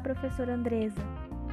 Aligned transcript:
Professora 0.00 0.54
Andresa. 0.54 1.00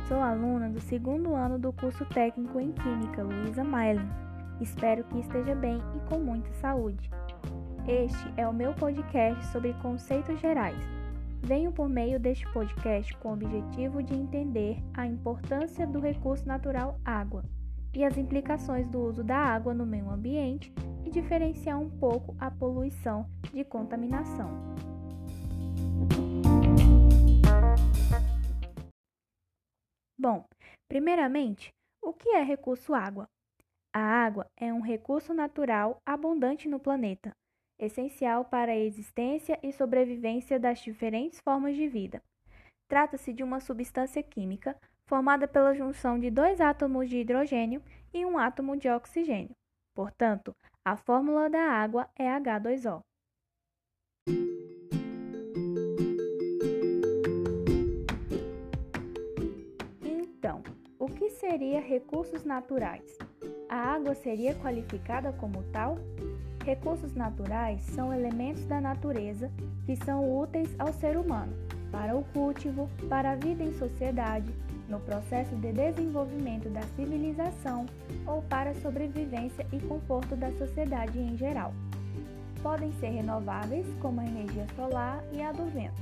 Sou 0.07 0.19
aluna 0.21 0.69
do 0.69 0.79
segundo 0.79 1.35
ano 1.35 1.59
do 1.59 1.73
curso 1.73 2.05
técnico 2.05 2.59
em 2.59 2.71
Química, 2.71 3.21
Luísa 3.23 3.63
Mailin. 3.63 4.09
Espero 4.61 5.03
que 5.03 5.19
esteja 5.19 5.53
bem 5.53 5.81
e 5.95 6.09
com 6.09 6.19
muita 6.19 6.51
saúde. 6.53 7.11
Este 7.87 8.33
é 8.37 8.47
o 8.47 8.53
meu 8.53 8.73
podcast 8.73 9.45
sobre 9.47 9.73
conceitos 9.75 10.39
gerais. 10.39 10.77
Venho 11.41 11.71
por 11.71 11.87
meio 11.87 12.19
deste 12.19 12.51
podcast 12.51 13.15
com 13.17 13.29
o 13.29 13.33
objetivo 13.33 14.01
de 14.01 14.15
entender 14.15 14.83
a 14.93 15.05
importância 15.05 15.85
do 15.85 15.99
recurso 15.99 16.47
natural 16.47 16.99
água 17.05 17.43
e 17.93 18.03
as 18.03 18.17
implicações 18.17 18.87
do 18.87 18.99
uso 18.99 19.23
da 19.23 19.37
água 19.37 19.73
no 19.73 19.85
meio 19.85 20.09
ambiente 20.09 20.73
e 21.05 21.09
diferenciar 21.09 21.79
um 21.79 21.89
pouco 21.89 22.35
a 22.39 22.51
poluição 22.51 23.25
de 23.53 23.63
contaminação. 23.63 24.49
Bom, 30.17 30.45
primeiramente, 30.87 31.71
o 32.01 32.11
que 32.11 32.29
é 32.29 32.41
recurso 32.41 32.95
água? 32.95 33.29
A 33.93 33.99
água 33.99 34.49
é 34.57 34.73
um 34.73 34.81
recurso 34.81 35.33
natural 35.33 36.01
abundante 36.05 36.67
no 36.67 36.79
planeta, 36.79 37.35
essencial 37.79 38.43
para 38.45 38.71
a 38.71 38.77
existência 38.77 39.59
e 39.61 39.71
sobrevivência 39.71 40.59
das 40.59 40.79
diferentes 40.79 41.39
formas 41.39 41.75
de 41.75 41.87
vida. 41.87 42.21
Trata-se 42.87 43.31
de 43.31 43.43
uma 43.43 43.59
substância 43.59 44.23
química 44.23 44.75
formada 45.05 45.47
pela 45.47 45.73
junção 45.73 46.19
de 46.19 46.31
dois 46.31 46.59
átomos 46.59 47.09
de 47.09 47.17
hidrogênio 47.17 47.83
e 48.13 48.25
um 48.25 48.37
átomo 48.37 48.75
de 48.75 48.89
oxigênio. 48.89 49.55
Portanto, 49.95 50.55
a 50.83 50.95
fórmula 50.97 51.49
da 51.49 51.61
água 51.61 52.09
é 52.15 52.25
H2O. 52.25 53.01
Seria 61.39 61.79
recursos 61.79 62.43
naturais? 62.43 63.17
A 63.69 63.75
água 63.75 64.15
seria 64.15 64.55
qualificada 64.55 65.31
como 65.33 65.63
tal? 65.71 65.97
Recursos 66.65 67.13
naturais 67.13 67.81
são 67.81 68.13
elementos 68.13 68.65
da 68.65 68.81
natureza 68.81 69.51
que 69.85 69.95
são 69.95 70.39
úteis 70.39 70.75
ao 70.79 70.91
ser 70.93 71.15
humano, 71.15 71.53
para 71.91 72.15
o 72.15 72.23
cultivo, 72.33 72.89
para 73.07 73.31
a 73.31 73.35
vida 73.35 73.63
em 73.63 73.77
sociedade, 73.77 74.51
no 74.89 74.99
processo 74.99 75.55
de 75.55 75.71
desenvolvimento 75.71 76.69
da 76.69 76.81
civilização 76.95 77.85
ou 78.25 78.41
para 78.41 78.71
a 78.71 78.75
sobrevivência 78.75 79.65
e 79.71 79.79
conforto 79.79 80.35
da 80.35 80.51
sociedade 80.53 81.19
em 81.19 81.37
geral. 81.37 81.71
Podem 82.63 82.91
ser 82.93 83.09
renováveis, 83.09 83.85
como 84.01 84.21
a 84.21 84.25
energia 84.25 84.65
solar 84.75 85.23
e 85.31 85.41
a 85.41 85.51
do 85.51 85.65
vento. 85.67 86.01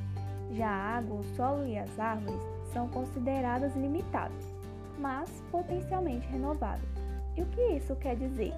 Já 0.53 0.69
a 0.69 0.97
água, 0.97 1.19
o 1.19 1.23
solo 1.35 1.65
e 1.67 1.77
as 1.77 1.99
árvores 1.99 2.41
são 2.71 2.87
consideradas 2.87 3.75
limitadas 3.75 4.54
mas 4.99 5.29
potencialmente 5.51 6.27
renováveis. 6.27 6.89
E 7.35 7.41
o 7.41 7.45
que 7.47 7.61
isso 7.73 7.95
quer 7.95 8.15
dizer? 8.15 8.53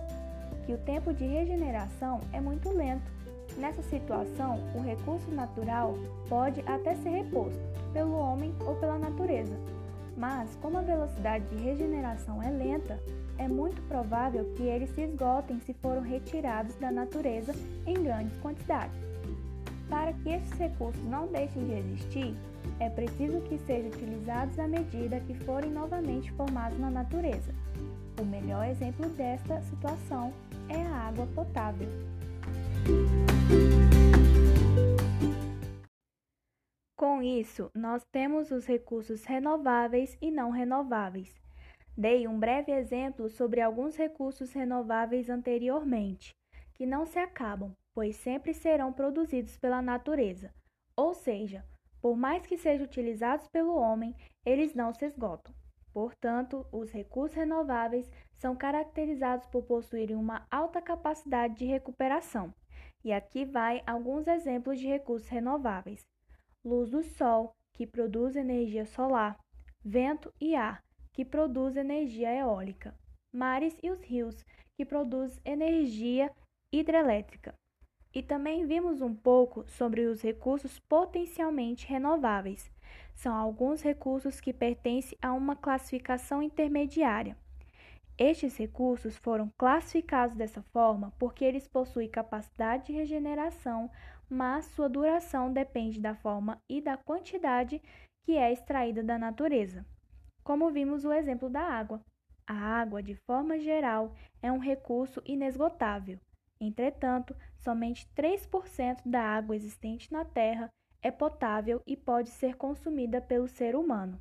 Que 0.66 0.74
o 0.74 0.78
tempo 0.80 1.14
de 1.14 1.26
regeneração 1.26 2.22
é 2.32 2.40
muito 2.40 2.70
lento. 2.70 3.12
Nessa 3.58 3.82
situação, 3.84 4.60
o 4.76 4.82
recurso 4.82 5.32
natural 5.32 5.96
pode 6.30 6.62
até 6.68 6.96
ser 6.96 7.10
reposto 7.10 7.60
pelo 7.94 8.16
homem 8.18 8.54
ou 8.66 8.76
pela 8.76 9.00
natureza. 9.00 9.56
Mas, 10.16 10.56
como 10.62 10.78
a 10.78 10.82
velocidade 10.82 11.46
de 11.46 11.64
regeneração 11.64 12.42
é 12.42 12.50
lenta, 12.50 13.00
é 13.38 13.48
muito 13.48 13.82
provável 13.88 14.46
que 14.56 14.64
eles 14.64 14.90
se 14.90 15.02
esgotem 15.02 15.60
se 15.60 15.74
foram 15.76 16.02
retirados 16.02 16.76
da 16.76 16.92
natureza 16.92 17.54
em 17.86 17.94
grandes 18.02 18.36
quantidades. 18.40 18.98
Para 19.90 20.12
que 20.14 20.30
estes 20.30 20.52
recursos 20.54 21.04
não 21.06 21.28
deixem 21.28 21.66
de 21.66 21.74
existir, 21.74 22.36
é 22.80 22.90
preciso 22.90 23.42
que 23.42 23.58
sejam 23.60 23.90
utilizados 23.90 24.58
à 24.60 24.68
medida 24.68 25.20
que 25.22 25.34
forem 25.34 25.72
novamente 25.72 26.32
formados 26.34 26.78
na 26.80 26.90
natureza. 26.90 27.54
O 28.22 28.26
melhor 28.26 28.68
exemplo 28.68 29.10
desta 29.10 29.62
situação 29.62 30.34
é 30.70 30.82
a 30.82 31.08
água 31.08 31.28
potável. 31.28 31.88
Com 36.98 37.22
isso, 37.22 37.70
nós 37.76 38.04
temos 38.12 38.52
os 38.52 38.66
recursos 38.66 39.24
renováveis 39.24 40.18
e 40.22 40.32
não 40.32 40.50
renováveis. 40.50 41.40
Dei 41.96 42.28
um 42.28 42.40
breve 42.40 42.72
exemplo 42.72 43.30
sobre 43.30 43.62
alguns 43.62 43.96
recursos 43.96 44.52
renováveis 44.54 45.30
anteriormente, 45.30 46.36
que 46.74 46.86
não 46.86 47.06
se 47.06 47.18
acabam, 47.18 47.72
pois 47.94 48.16
sempre 48.16 48.54
serão 48.54 48.94
produzidos 48.94 49.58
pela 49.58 49.82
natureza, 49.82 50.54
ou 50.96 51.14
seja, 51.14 51.66
por 52.08 52.16
mais 52.16 52.48
que 52.48 52.58
sejam 52.58 52.86
utilizados 52.86 53.50
pelo 53.50 53.76
homem, 53.76 54.16
eles 54.46 54.74
não 54.74 54.94
se 54.94 55.06
esgotam. 55.06 55.54
Portanto, 55.92 56.66
os 56.72 56.90
recursos 56.90 57.36
renováveis 57.36 58.10
são 58.34 58.56
caracterizados 58.56 59.46
por 59.48 59.64
possuírem 59.64 60.16
uma 60.16 60.48
alta 60.50 60.82
capacidade 60.82 61.56
de 61.56 61.66
recuperação. 61.66 62.54
E 63.04 63.12
aqui 63.12 63.44
vai 63.44 63.84
alguns 63.86 64.26
exemplos 64.26 64.80
de 64.80 64.88
recursos 64.88 65.28
renováveis: 65.28 66.08
luz 66.64 66.92
do 66.92 67.04
sol, 67.04 67.52
que 67.74 67.86
produz 67.86 68.38
energia 68.38 68.86
solar, 68.86 69.38
vento 69.84 70.34
e 70.40 70.56
ar, 70.56 70.82
que 71.12 71.26
produz 71.26 71.76
energia 71.76 72.34
eólica, 72.34 72.98
mares 73.34 73.78
e 73.84 73.92
os 73.92 74.02
rios, 74.02 74.46
que 74.78 74.86
produz 74.86 75.42
energia 75.44 76.32
hidrelétrica. 76.72 77.54
E 78.14 78.24
também 78.24 78.66
vimos 78.66 79.02
um 79.02 79.14
pouco 79.14 79.68
sobre 79.68 80.06
os 80.06 80.22
recursos 80.22 80.80
potencialmente 80.80 81.88
renováveis. 81.88 82.72
São 83.14 83.36
alguns 83.36 83.82
recursos 83.82 84.40
que 84.40 84.54
pertencem 84.54 85.18
a 85.22 85.34
uma 85.34 85.56
classificação 85.56 86.42
intermediária. 86.42 87.38
Estes 88.18 88.58
recursos 88.58 89.16
foram 89.16 89.52
classificados 89.58 90.36
dessa 90.36 90.64
forma 90.74 91.14
porque 91.20 91.46
eles 91.46 91.68
possuem 91.68 92.10
capacidade 92.10 92.88
de 92.88 92.94
regeneração, 92.94 93.92
mas 94.28 94.66
sua 94.66 94.90
duração 94.90 95.54
depende 95.54 96.00
da 96.00 96.16
forma 96.16 96.60
e 96.68 96.82
da 96.82 96.98
quantidade 96.98 97.82
que 98.24 98.36
é 98.36 98.52
extraída 98.52 99.04
da 99.04 99.20
natureza. 99.20 99.86
Como 100.44 100.72
vimos 100.72 101.06
o 101.06 101.14
exemplo 101.14 101.50
da 101.50 101.62
água. 101.62 102.02
A 102.48 102.56
água, 102.56 103.04
de 103.04 103.14
forma 103.14 103.60
geral, 103.60 104.14
é 104.42 104.52
um 104.52 104.58
recurso 104.58 105.22
inesgotável. 105.26 106.20
Entretanto, 106.60 107.36
somente 107.58 108.08
3% 108.16 109.02
da 109.06 109.22
água 109.22 109.56
existente 109.56 110.12
na 110.12 110.24
Terra 110.24 110.70
é 111.02 111.12
potável 111.12 111.82
e 111.86 111.96
pode 111.96 112.30
ser 112.30 112.56
consumida 112.56 113.22
pelo 113.22 113.48
ser 113.48 113.76
humano. 113.76 114.20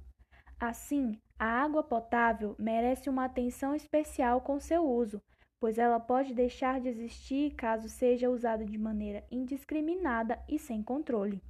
Assim, 0.59 1.21
a 1.39 1.47
água 1.47 1.83
potável 1.83 2.55
merece 2.59 3.11
uma 3.11 3.25
atenção 3.25 3.75
especial 3.75 4.41
com 4.41 4.59
seu 4.59 4.85
uso, 4.89 5.23
pois 5.61 5.79
ela 5.79 6.01
pode 6.01 6.35
deixar 6.35 6.81
de 6.81 6.89
existir 6.89 7.55
caso 7.55 7.89
seja 7.89 8.31
usada 8.31 8.65
de 8.65 8.79
maneira 8.79 9.25
indiscriminada 9.31 10.39
e 10.49 10.59
sem 10.59 10.83
controle. 10.83 11.43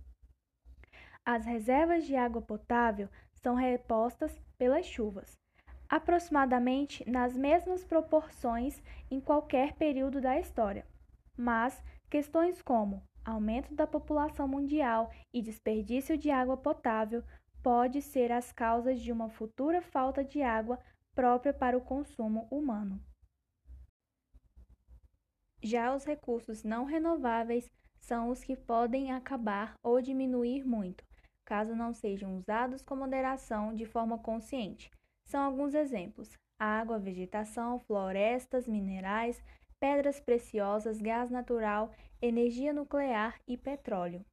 As 1.24 1.44
reservas 1.44 2.04
de 2.04 2.14
água 2.16 2.40
potável 2.40 3.08
são 3.34 3.54
repostas 3.54 4.40
pelas 4.56 4.86
chuvas, 4.86 5.36
aproximadamente 5.88 7.08
nas 7.08 7.36
mesmas 7.36 7.84
proporções 7.84 8.82
em 9.10 9.20
qualquer 9.20 9.74
período 9.74 10.20
da 10.20 10.38
história. 10.38 10.84
Mas 11.36 11.82
questões 12.08 12.62
como 12.62 13.02
aumento 13.24 13.74
da 13.74 13.86
população 13.86 14.46
mundial 14.46 15.10
e 15.32 15.42
desperdício 15.42 16.16
de 16.16 16.30
água 16.30 16.56
potável 16.56 17.22
pode 17.62 18.00
ser 18.00 18.30
as 18.30 18.52
causas 18.52 19.00
de 19.00 19.10
uma 19.10 19.28
futura 19.28 19.82
falta 19.82 20.24
de 20.24 20.40
água 20.40 20.78
própria 21.14 21.52
para 21.52 21.76
o 21.76 21.80
consumo 21.80 22.46
humano. 22.50 23.02
Já 25.62 25.94
os 25.94 26.04
recursos 26.04 26.62
não 26.62 26.84
renováveis 26.84 27.68
são 27.98 28.28
os 28.28 28.44
que 28.44 28.54
podem 28.54 29.10
acabar 29.10 29.74
ou 29.82 30.00
diminuir 30.00 30.64
muito, 30.64 31.04
caso 31.44 31.74
não 31.74 31.92
sejam 31.92 32.36
usados 32.36 32.82
com 32.82 32.94
moderação 32.94 33.74
de 33.74 33.84
forma 33.84 34.18
consciente, 34.18 34.90
são 35.26 35.42
alguns 35.42 35.74
exemplos: 35.74 36.36
água, 36.58 36.98
vegetação, 36.98 37.80
florestas, 37.80 38.68
minerais, 38.68 39.42
pedras 39.80 40.20
preciosas, 40.20 41.00
gás 41.00 41.30
natural, 41.30 41.90
energia 42.20 42.72
nuclear 42.72 43.34
e 43.46 43.56
petróleo. 43.56 44.24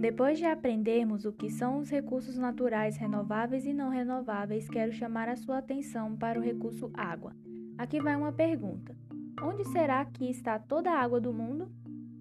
Depois 0.00 0.38
de 0.38 0.46
aprendermos 0.46 1.24
o 1.24 1.32
que 1.32 1.50
são 1.50 1.78
os 1.78 1.90
recursos 1.90 2.38
naturais 2.38 2.96
renováveis 2.96 3.66
e 3.66 3.74
não 3.74 3.90
renováveis, 3.90 4.68
quero 4.68 4.92
chamar 4.92 5.28
a 5.28 5.36
sua 5.36 5.58
atenção 5.58 6.16
para 6.16 6.38
o 6.38 6.42
recurso 6.42 6.90
água. 6.94 7.36
Aqui 7.76 8.00
vai 8.00 8.16
uma 8.16 8.32
pergunta: 8.32 8.96
Onde 9.42 9.64
será 9.68 10.04
que 10.04 10.30
está 10.30 10.58
toda 10.58 10.90
a 10.90 11.00
água 11.00 11.20
do 11.20 11.32
mundo? 11.32 11.70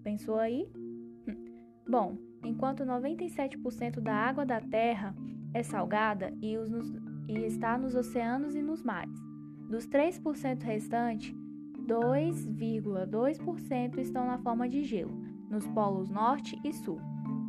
Pensou 0.03 0.37
aí? 0.37 0.69
Bom, 1.87 2.17
enquanto 2.43 2.83
97% 2.83 3.99
da 4.01 4.13
água 4.13 4.45
da 4.45 4.59
Terra 4.59 5.15
é 5.53 5.63
salgada 5.63 6.33
e, 6.41 6.57
os, 6.57 6.71
e 7.27 7.45
está 7.45 7.77
nos 7.77 7.95
oceanos 7.95 8.55
e 8.55 8.61
nos 8.61 8.83
mares. 8.83 9.17
Dos 9.69 9.87
3% 9.87 10.63
restantes, 10.63 11.33
2,2% 11.85 13.97
estão 13.97 14.25
na 14.25 14.37
forma 14.37 14.67
de 14.67 14.83
gelo. 14.83 15.25
nos 15.49 15.65
polos 15.67 16.09
norte 16.09 16.59
e 16.61 16.73
sul. 16.73 16.99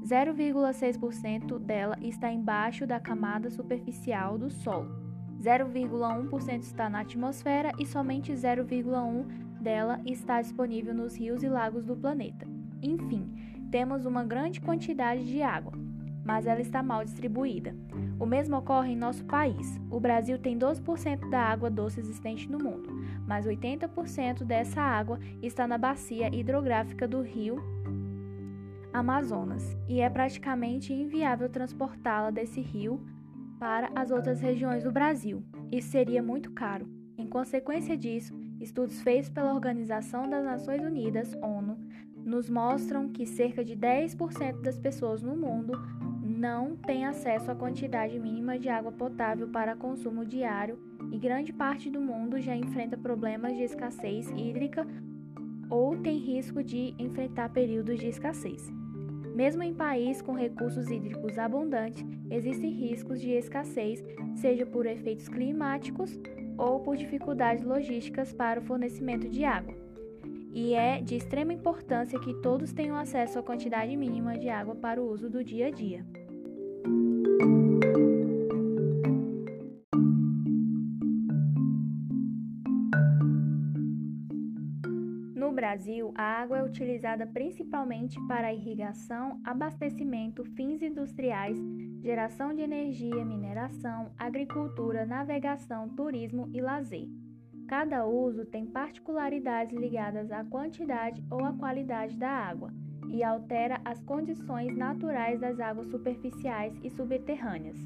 0,6% 0.04 1.58
dela 1.58 1.98
está 2.00 2.32
embaixo 2.32 2.86
da 2.86 3.00
camada 3.00 3.50
superficial 3.50 4.38
do 4.38 4.48
solo. 4.48 4.88
0,1% 5.40 6.62
está 6.62 6.88
na 6.88 7.00
atmosfera 7.00 7.72
e 7.78 7.84
somente 7.84 8.32
0,1% 8.32 9.26
dela 9.60 10.00
está 10.06 10.40
disponível 10.40 10.94
nos 10.94 11.16
rios 11.16 11.42
e 11.42 11.48
lagos 11.48 11.84
do 11.84 11.96
planeta. 11.96 12.46
Enfim, 12.81 13.28
temos 13.70 14.06
uma 14.06 14.24
grande 14.24 14.60
quantidade 14.60 15.26
de 15.26 15.42
água, 15.42 15.72
mas 16.28 16.46
ela 16.46 16.60
está 16.60 16.82
mal 16.82 17.02
distribuída. 17.02 17.75
O 18.20 18.26
mesmo 18.26 18.58
ocorre 18.58 18.92
em 18.92 18.96
nosso 18.96 19.25
país. 19.25 19.80
O 19.90 19.98
Brasil 19.98 20.38
tem 20.38 20.58
12% 20.58 21.30
da 21.30 21.40
água 21.40 21.70
doce 21.70 22.00
existente 22.00 22.52
no 22.52 22.58
mundo, 22.58 22.90
mas 23.26 23.46
80% 23.46 24.44
dessa 24.44 24.82
água 24.82 25.19
está 25.42 25.66
na 25.66 25.78
bacia 25.78 26.28
hidrográfica 26.28 27.08
do 27.08 27.22
rio 27.22 27.56
Amazonas 28.92 29.75
e 29.88 30.02
é 30.02 30.10
praticamente 30.10 30.92
inviável 30.92 31.48
transportá-la 31.48 32.31
desse 32.31 32.60
rio 32.60 33.00
para 33.58 33.90
as 33.94 34.10
outras 34.10 34.38
regiões 34.38 34.84
do 34.84 34.92
Brasil. 34.92 35.42
Isso 35.72 35.88
seria 35.88 36.22
muito 36.22 36.50
caro. 36.52 36.86
Em 37.16 37.26
consequência 37.26 37.96
disso, 37.96 38.38
estudos 38.60 39.00
feitos 39.00 39.31
pela 39.31 39.54
Organização 39.54 40.28
das 40.28 40.44
Nações 40.44 40.82
Unidas, 40.82 41.34
ONU, 41.42 41.78
nos 42.24 42.50
mostram 42.50 43.08
que 43.08 43.24
cerca 43.24 43.64
de 43.64 43.74
10% 43.74 44.60
das 44.60 44.78
pessoas 44.78 45.22
no 45.22 45.34
mundo 45.34 45.72
não 46.38 46.76
têm 46.76 47.05
acesso 47.05 47.50
à 47.50 47.55
quantidade 47.55 48.17
mínima 48.17 48.56
de 48.58 48.69
água 48.69 48.93
potável 48.93 49.49
para 49.49 49.75
consumo 49.75 50.25
diário 50.25 50.79
e 51.11 51.19
grande 51.19 51.52
parte 51.52 51.90
do 51.90 52.00
mundo 52.00 52.40
já 52.40 52.55
enfrenta 52.55 52.96
problemas 52.96 53.56
de 53.56 53.64
escassez 53.64 54.31
hídrica 54.31 54.87
ou 55.69 55.96
tem 55.96 56.17
risco 56.17 56.62
de 56.62 56.94
enfrentar 56.96 57.49
períodos 57.49 57.99
de 57.99 58.06
escassez. 58.06 58.73
Mesmo 59.35 59.64
em 59.64 59.75
países 59.75 60.23
com 60.23 60.32
recursos 60.32 60.88
hídricos 60.88 61.37
abundantes, 61.38 62.05
existem 62.31 62.70
riscos 62.70 63.20
de 63.20 63.31
escassez, 63.32 64.02
seja 64.37 64.64
por 64.64 64.87
efeitos 64.87 65.29
climáticos 65.29 66.19
ou 66.56 66.81
por 66.81 66.96
dificuldades 66.96 67.64
logísticas 67.64 68.32
para 68.32 68.61
o 68.61 68.64
fornecimento 68.64 69.29
de 69.29 69.44
água. 69.44 69.75
E 70.52 70.73
é 70.73 71.00
de 71.00 71.17
extrema 71.17 71.52
importância 71.52 72.19
que 72.19 72.34
todos 72.34 72.73
tenham 72.73 72.96
acesso 72.96 73.38
à 73.38 73.43
quantidade 73.43 73.94
mínima 73.96 74.38
de 74.38 74.49
água 74.49 74.75
para 74.75 75.00
o 75.00 75.11
uso 75.11 75.29
do 75.29 75.44
dia 75.44 75.67
a 75.67 75.70
dia. 75.70 76.06
Brasil, 85.69 86.15
a 86.15 86.23
água 86.23 86.61
é 86.61 86.62
utilizada 86.62 87.26
principalmente 87.26 88.19
para 88.26 88.55
irrigação, 88.55 89.38
abastecimento, 89.44 90.43
fins 90.43 90.81
industriais, 90.81 91.59
geração 92.00 92.55
de 92.55 92.62
energia, 92.62 93.23
mineração, 93.23 94.11
agricultura, 94.17 95.05
navegação, 95.05 95.91
turismo 95.91 96.49
e 96.55 96.62
lazer. 96.62 97.06
Cada 97.67 98.06
uso 98.06 98.47
tem 98.47 98.65
particularidades 98.65 99.79
ligadas 99.79 100.32
à 100.32 100.43
quantidade 100.43 101.23
ou 101.31 101.44
à 101.44 101.53
qualidade 101.53 102.17
da 102.17 102.31
água 102.31 102.73
e 103.11 103.23
altera 103.23 103.79
as 103.85 104.03
condições 104.03 104.75
naturais 104.75 105.38
das 105.38 105.61
águas 105.61 105.88
superficiais 105.88 106.73
e 106.82 106.88
subterrâneas. 106.88 107.76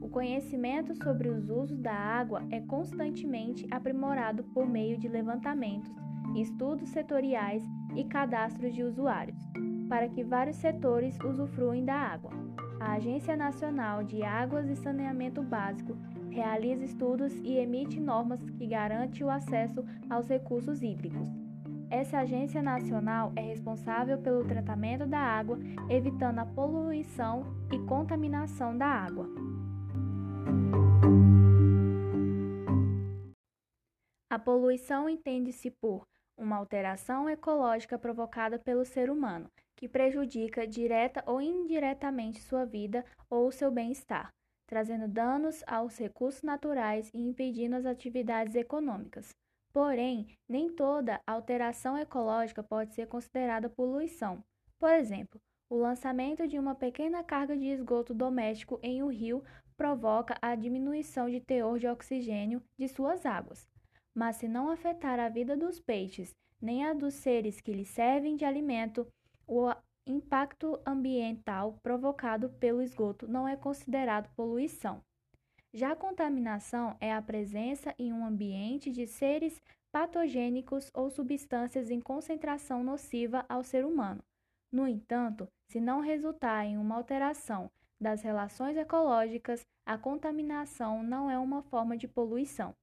O 0.00 0.08
conhecimento 0.08 0.94
sobre 1.02 1.28
os 1.28 1.50
usos 1.50 1.80
da 1.80 1.94
água 1.94 2.46
é 2.52 2.60
constantemente 2.60 3.66
aprimorado 3.72 4.44
por 4.54 4.68
meio 4.68 4.96
de 4.96 5.08
levantamentos 5.08 6.03
estudos 6.42 6.88
setoriais 6.88 7.62
e 7.94 8.04
cadastros 8.04 8.74
de 8.74 8.82
usuários, 8.82 9.38
para 9.88 10.08
que 10.08 10.24
vários 10.24 10.56
setores 10.56 11.18
usufruem 11.20 11.84
da 11.84 11.94
água. 11.94 12.32
A 12.80 12.94
Agência 12.94 13.36
Nacional 13.36 14.02
de 14.02 14.22
Águas 14.22 14.68
e 14.68 14.76
Saneamento 14.76 15.42
Básico 15.42 15.96
realiza 16.30 16.84
estudos 16.84 17.32
e 17.36 17.56
emite 17.56 18.00
normas 18.00 18.42
que 18.42 18.66
garantem 18.66 19.24
o 19.24 19.30
acesso 19.30 19.84
aos 20.10 20.28
recursos 20.28 20.82
hídricos. 20.82 21.28
Essa 21.90 22.18
agência 22.18 22.62
nacional 22.62 23.32
é 23.36 23.40
responsável 23.40 24.18
pelo 24.18 24.44
tratamento 24.44 25.06
da 25.06 25.20
água, 25.20 25.58
evitando 25.88 26.40
a 26.40 26.46
poluição 26.46 27.44
e 27.72 27.78
contaminação 27.86 28.76
da 28.76 28.86
água. 28.86 29.28
A 34.28 34.38
poluição 34.38 35.08
entende-se 35.08 35.70
por 35.70 36.04
uma 36.36 36.56
alteração 36.56 37.28
ecológica 37.28 37.98
provocada 37.98 38.58
pelo 38.58 38.84
ser 38.84 39.10
humano, 39.10 39.50
que 39.76 39.88
prejudica 39.88 40.66
direta 40.66 41.22
ou 41.26 41.40
indiretamente 41.40 42.40
sua 42.40 42.64
vida 42.64 43.04
ou 43.28 43.50
seu 43.50 43.70
bem-estar, 43.70 44.32
trazendo 44.66 45.08
danos 45.08 45.62
aos 45.66 45.98
recursos 45.98 46.42
naturais 46.42 47.10
e 47.12 47.20
impedindo 47.20 47.76
as 47.76 47.86
atividades 47.86 48.54
econômicas. 48.54 49.30
Porém, 49.72 50.28
nem 50.48 50.68
toda 50.68 51.20
alteração 51.26 51.98
ecológica 51.98 52.62
pode 52.62 52.94
ser 52.94 53.08
considerada 53.08 53.68
poluição. 53.68 54.42
Por 54.78 54.90
exemplo, 54.90 55.40
o 55.68 55.76
lançamento 55.76 56.46
de 56.46 56.58
uma 56.58 56.74
pequena 56.74 57.24
carga 57.24 57.56
de 57.56 57.66
esgoto 57.66 58.14
doméstico 58.14 58.78
em 58.82 59.02
um 59.02 59.08
rio 59.08 59.42
provoca 59.76 60.36
a 60.40 60.54
diminuição 60.54 61.28
de 61.28 61.40
teor 61.40 61.78
de 61.78 61.88
oxigênio 61.88 62.62
de 62.78 62.86
suas 62.86 63.26
águas. 63.26 63.68
Mas 64.14 64.36
se 64.36 64.46
não 64.46 64.70
afetar 64.70 65.18
a 65.18 65.28
vida 65.28 65.56
dos 65.56 65.80
peixes, 65.80 66.34
nem 66.60 66.84
a 66.84 66.94
dos 66.94 67.14
seres 67.14 67.60
que 67.60 67.72
lhes 67.72 67.88
servem 67.88 68.36
de 68.36 68.44
alimento, 68.44 69.06
o 69.46 69.70
impacto 70.06 70.80
ambiental 70.86 71.78
provocado 71.82 72.50
pelo 72.60 72.80
esgoto 72.80 73.26
não 73.26 73.48
é 73.48 73.56
considerado 73.56 74.32
poluição. 74.36 75.02
Já 75.72 75.92
a 75.92 75.96
contaminação 75.96 76.96
é 77.00 77.12
a 77.12 77.20
presença 77.20 77.94
em 77.98 78.12
um 78.12 78.24
ambiente 78.24 78.92
de 78.92 79.06
seres 79.06 79.60
patogênicos 79.90 80.90
ou 80.94 81.10
substâncias 81.10 81.90
em 81.90 82.00
concentração 82.00 82.84
nociva 82.84 83.44
ao 83.48 83.64
ser 83.64 83.84
humano. 83.84 84.22
No 84.70 84.86
entanto, 84.86 85.48
se 85.68 85.80
não 85.80 86.00
resultar 86.00 86.64
em 86.64 86.76
uma 86.76 86.94
alteração 86.94 87.70
das 88.00 88.22
relações 88.22 88.76
ecológicas, 88.76 89.66
a 89.86 89.98
contaminação 89.98 91.02
não 91.02 91.30
é 91.30 91.38
uma 91.38 91.62
forma 91.62 91.96
de 91.96 92.06
poluição. 92.06 92.74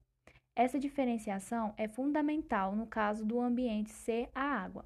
Essa 0.56 0.80
diferenciação 0.80 1.74
é 1.78 1.88
fundamental 1.88 2.76
no 2.76 2.86
caso 2.86 3.26
do 3.26 3.40
ambiente 3.40 3.92
ser 3.92 4.30
a 4.36 4.42
água. 4.42 4.86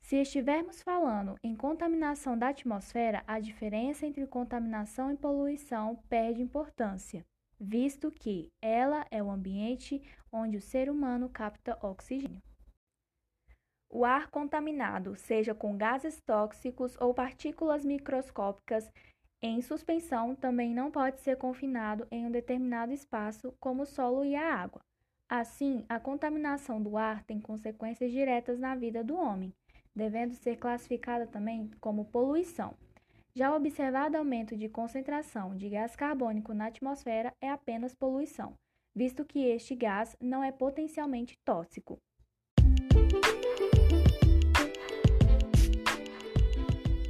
Se 0.00 0.16
estivermos 0.16 0.80
falando 0.80 1.36
em 1.42 1.54
contaminação 1.54 2.38
da 2.38 2.48
atmosfera, 2.48 3.22
a 3.26 3.40
diferença 3.40 4.06
entre 4.06 4.26
contaminação 4.26 5.12
e 5.12 5.16
poluição 5.16 5.96
perde 6.08 6.40
importância, 6.40 7.26
visto 7.60 8.10
que 8.10 8.50
ela 8.62 9.04
é 9.10 9.22
o 9.22 9.30
ambiente 9.30 10.00
onde 10.32 10.56
o 10.56 10.62
ser 10.62 10.88
humano 10.88 11.28
capta 11.28 11.78
oxigênio. 11.84 12.40
O 13.90 14.04
ar 14.04 14.30
contaminado, 14.30 15.16
seja 15.16 15.54
com 15.54 15.76
gases 15.76 16.20
tóxicos 16.20 16.96
ou 17.00 17.12
partículas 17.12 17.84
microscópicas, 17.84 18.90
em 19.40 19.62
suspensão, 19.62 20.34
também 20.34 20.74
não 20.74 20.90
pode 20.90 21.20
ser 21.20 21.36
confinado 21.36 22.08
em 22.10 22.26
um 22.26 22.30
determinado 22.30 22.92
espaço, 22.92 23.54
como 23.60 23.82
o 23.82 23.86
solo 23.86 24.24
e 24.24 24.34
a 24.34 24.54
água. 24.54 24.80
Assim, 25.28 25.84
a 25.88 26.00
contaminação 26.00 26.82
do 26.82 26.96
ar 26.96 27.22
tem 27.22 27.40
consequências 27.40 28.10
diretas 28.10 28.58
na 28.58 28.74
vida 28.74 29.04
do 29.04 29.16
homem, 29.16 29.54
devendo 29.94 30.34
ser 30.34 30.56
classificada 30.56 31.26
também 31.26 31.70
como 31.80 32.06
poluição. 32.06 32.74
Já 33.34 33.52
o 33.52 33.56
observado 33.56 34.16
aumento 34.16 34.56
de 34.56 34.68
concentração 34.68 35.56
de 35.56 35.68
gás 35.68 35.94
carbônico 35.94 36.52
na 36.52 36.66
atmosfera 36.66 37.32
é 37.40 37.48
apenas 37.48 37.94
poluição, 37.94 38.54
visto 38.92 39.24
que 39.24 39.44
este 39.44 39.76
gás 39.76 40.16
não 40.20 40.42
é 40.42 40.50
potencialmente 40.50 41.38
tóxico. 41.44 42.00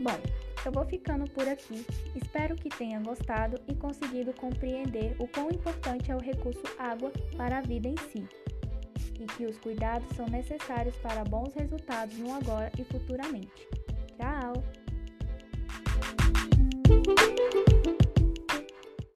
Bom, 0.02 0.37
eu 0.64 0.72
vou 0.72 0.84
ficando 0.84 1.28
por 1.30 1.46
aqui. 1.48 1.84
Espero 2.14 2.54
que 2.56 2.68
tenha 2.68 3.00
gostado 3.00 3.60
e 3.66 3.74
conseguido 3.74 4.32
compreender 4.34 5.16
o 5.18 5.26
quão 5.28 5.50
importante 5.50 6.10
é 6.10 6.16
o 6.16 6.20
recurso 6.20 6.62
água 6.78 7.12
para 7.36 7.58
a 7.58 7.60
vida 7.62 7.88
em 7.88 7.96
si 8.10 8.26
e 9.18 9.26
que 9.26 9.46
os 9.46 9.58
cuidados 9.58 10.08
são 10.16 10.26
necessários 10.26 10.96
para 10.96 11.24
bons 11.24 11.52
resultados 11.54 12.16
no 12.18 12.32
agora 12.34 12.70
e 12.78 12.84
futuramente. 12.84 13.68
Tchau! 14.16 14.62